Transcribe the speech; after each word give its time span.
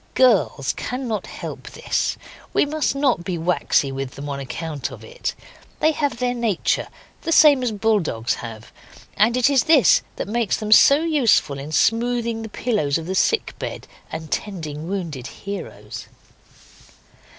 Girls 0.15 0.73
cannot 0.73 1.27
help 1.27 1.69
this; 1.69 2.17
we 2.53 2.65
must 2.65 2.95
not 2.95 3.23
be 3.23 3.37
waxy 3.37 3.91
with 3.91 4.15
them 4.15 4.29
on 4.29 4.39
account 4.39 4.89
of 4.89 5.03
it, 5.03 5.35
they 5.79 5.91
have 5.91 6.17
their 6.17 6.33
nature, 6.33 6.87
the 7.21 7.31
same 7.31 7.61
as 7.61 7.71
bull 7.71 7.99
dogs 7.99 8.33
have, 8.41 8.71
and 9.15 9.37
it 9.37 9.47
is 9.47 9.65
this 9.65 10.01
that 10.15 10.27
makes 10.27 10.57
them 10.57 10.71
so 10.71 11.03
useful 11.03 11.59
in 11.59 11.71
smoothing 11.71 12.41
the 12.41 12.49
pillows 12.49 12.97
of 12.97 13.05
the 13.05 13.13
sick 13.13 13.53
bed 13.59 13.87
and 14.11 14.31
tending 14.31 14.87
wounded 14.89 15.27
heroes. 15.27 16.07